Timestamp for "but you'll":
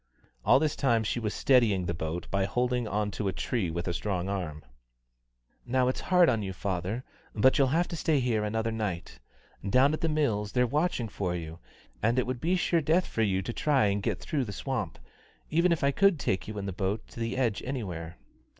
7.35-7.67